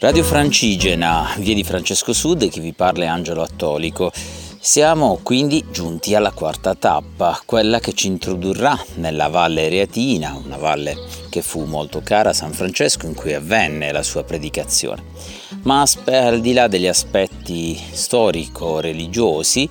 [0.00, 4.10] Radio Francigena, via di Francesco Sud, chi vi parla è Angelo Attolico.
[4.58, 10.96] Siamo quindi giunti alla quarta tappa, quella che ci introdurrà nella Valle Reatina, una valle
[11.28, 15.02] che fu molto cara a San Francesco in cui avvenne la sua predicazione.
[15.64, 19.68] Ma al di là degli aspetti storico-religiosi,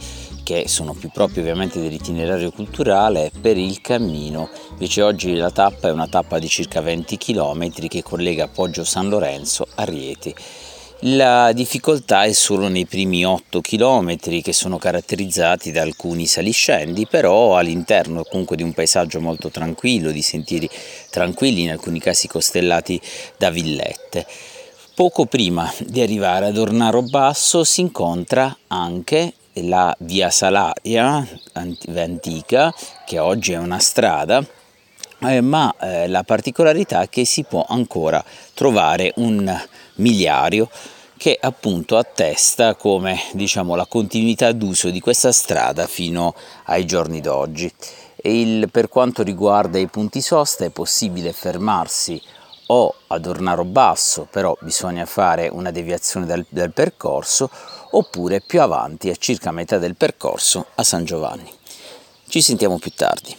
[0.49, 4.49] che sono più propri ovviamente dell'itinerario culturale, per il cammino.
[4.71, 9.09] Invece oggi la tappa è una tappa di circa 20 km che collega Poggio San
[9.09, 10.33] Lorenzo a Rieti.
[11.01, 17.55] La difficoltà è solo nei primi 8 km che sono caratterizzati da alcuni saliscendi, però
[17.55, 20.67] all'interno comunque di un paesaggio molto tranquillo, di sentieri
[21.11, 22.99] tranquilli, in alcuni casi costellati
[23.37, 24.25] da villette.
[24.95, 31.27] Poco prima di arrivare ad Ornaro Basso si incontra anche la via Salaria
[31.87, 32.73] antica,
[33.05, 34.45] che oggi è una strada,
[35.21, 39.53] eh, ma eh, la particolarità è che si può ancora trovare un
[39.95, 40.69] miliario
[41.17, 46.33] che appunto attesta come diciamo la continuità d'uso di questa strada fino
[46.65, 47.69] ai giorni d'oggi.
[48.23, 52.21] Il, per quanto riguarda i punti sosta è possibile fermarsi
[52.71, 57.49] o ad Ornaro Basso, però bisogna fare una deviazione del, del percorso,
[57.91, 61.51] oppure più avanti a circa metà del percorso a San Giovanni.
[62.27, 63.35] Ci sentiamo più tardi.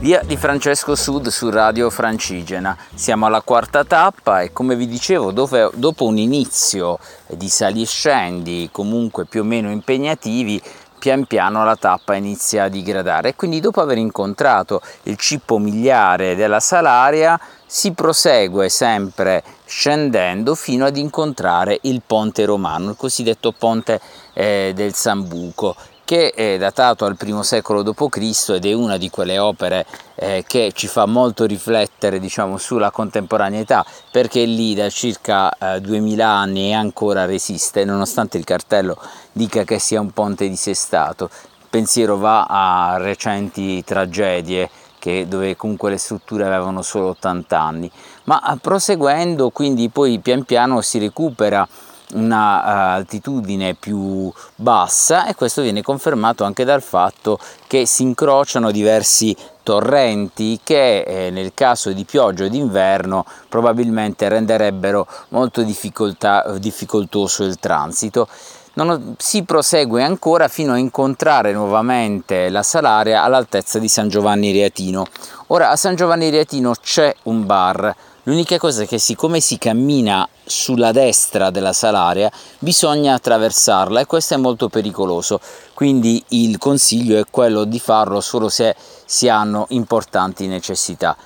[0.00, 2.76] Via di Francesco Sud su Radio Francigena.
[2.92, 6.98] Siamo alla quarta tappa e come vi dicevo, dove, dopo un inizio
[7.28, 10.60] di sali e scendi comunque più o meno impegnativi,
[11.02, 16.36] pian piano la tappa inizia a digradare e quindi dopo aver incontrato il cippo miliare
[16.36, 24.00] della Salaria si prosegue sempre scendendo fino ad incontrare il ponte romano, il cosiddetto ponte
[24.32, 28.50] eh, del Sambuco che è datato al I secolo d.C.
[28.50, 33.84] ed è una di quelle opere eh, che ci fa molto riflettere diciamo, sulla contemporaneità
[34.10, 38.98] perché lì da circa eh, 2000 anni ancora resiste nonostante il cartello
[39.32, 41.30] dica che sia un ponte disestato.
[41.32, 44.68] Il pensiero va a recenti tragedie
[44.98, 47.90] che, dove comunque le strutture avevano solo 80 anni,
[48.24, 51.66] ma proseguendo quindi poi pian piano si recupera
[52.12, 58.70] una uh, altitudine più bassa e questo viene confermato anche dal fatto che si incrociano
[58.70, 67.58] diversi torrenti che eh, nel caso di pioggia o d'inverno probabilmente renderebbero molto difficoltoso il
[67.58, 68.28] transito.
[68.74, 75.06] Non, si prosegue ancora fino a incontrare nuovamente la Salaria all'altezza di San Giovanni Reatino.
[75.48, 80.28] Ora a San Giovanni Reatino c'è un bar L'unica cosa è che siccome si cammina
[80.44, 85.40] sulla destra della Salaria bisogna attraversarla e questo è molto pericoloso,
[85.74, 91.16] quindi il consiglio è quello di farlo solo se si hanno importanti necessità.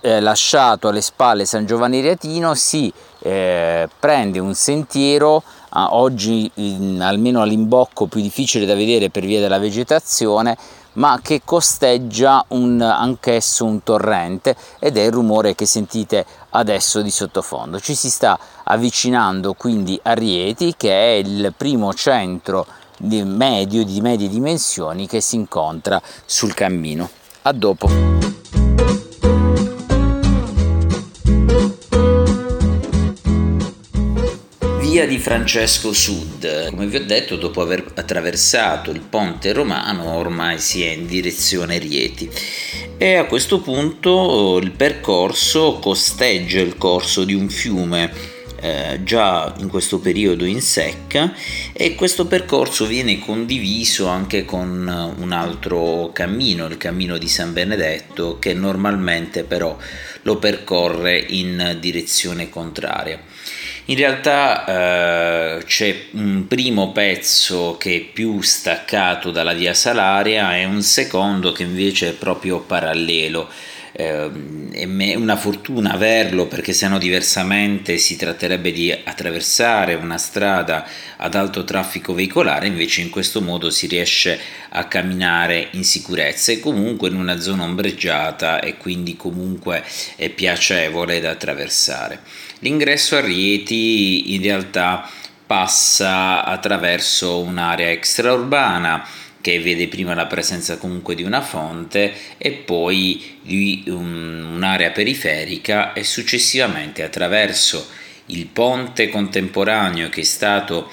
[0.00, 5.44] Eh, lasciato alle spalle San Giovanni Riatino si eh, prende un sentiero
[5.74, 10.56] oggi in, almeno all'imbocco più difficile da vedere per via della vegetazione
[10.94, 17.10] ma che costeggia un, anch'esso un torrente ed è il rumore che sentite adesso di
[17.10, 17.80] sottofondo.
[17.80, 22.66] Ci si sta avvicinando quindi a Rieti che è il primo centro
[22.98, 27.08] di medio di medie dimensioni che si incontra sul cammino.
[27.42, 28.41] A dopo.
[35.02, 36.70] Via di Francesco Sud.
[36.70, 41.78] Come vi ho detto, dopo aver attraversato il ponte romano, ormai si è in direzione
[41.78, 42.30] Rieti.
[42.98, 48.12] E a questo punto il percorso costeggia il corso di un fiume
[48.60, 51.34] eh, già in questo periodo in secca
[51.72, 58.38] e questo percorso viene condiviso anche con un altro cammino, il cammino di San Benedetto,
[58.38, 59.76] che normalmente però
[60.22, 63.31] lo percorre in direzione contraria.
[63.86, 64.64] In realtà
[65.58, 71.50] eh, c'è un primo pezzo che è più staccato dalla via Salaria e un secondo
[71.50, 73.48] che invece è proprio parallelo.
[73.94, 74.30] Eh,
[74.72, 80.86] è una fortuna averlo perché se no diversamente si tratterebbe di attraversare una strada
[81.18, 84.38] ad alto traffico veicolare, invece in questo modo si riesce
[84.70, 89.84] a camminare in sicurezza e comunque in una zona ombreggiata e quindi comunque
[90.16, 92.20] è piacevole da attraversare.
[92.60, 95.06] L'ingresso a Rieti in realtà
[95.44, 99.06] passa attraverso un'area extraurbana
[99.42, 105.92] che vede prima la presenza comunque di una fonte e poi di un, un'area periferica
[105.92, 107.86] e successivamente attraverso
[108.26, 110.90] il ponte contemporaneo che è stato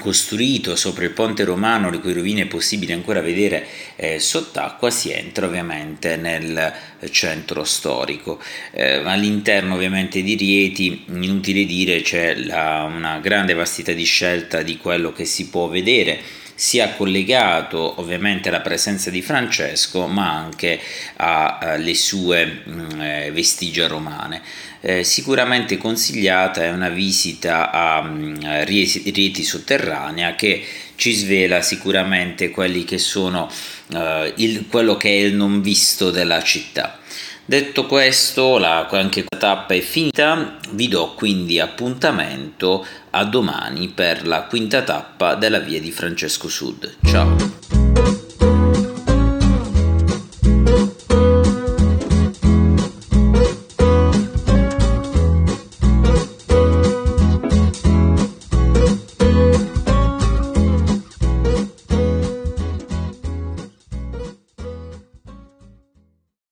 [0.00, 3.66] costruito sopra il ponte romano, le cui rovine è possibile ancora vedere
[3.96, 6.72] eh, sott'acqua, si entra ovviamente nel
[7.10, 8.40] centro storico.
[8.72, 14.78] Eh, all'interno ovviamente di Rieti, inutile dire, c'è la, una grande vastità di scelta di
[14.78, 20.80] quello che si può vedere sia collegato ovviamente alla presenza di Francesco ma anche
[21.16, 24.42] alle sue mh, mm, eh, vestigia romane.
[24.80, 30.64] Eh, sicuramente consigliata è una visita a mh, mm, Rieti, Rieti sotterranea che
[30.96, 33.50] ci svela sicuramente quelli che sono
[33.92, 37.00] eh, il, quello che è il non visto della città.
[37.44, 44.26] Detto questo, la, anche questa tappa è finita, vi do quindi appuntamento a domani per
[44.26, 46.96] la quinta tappa della via di Francesco Sud.
[47.04, 47.61] Ciao!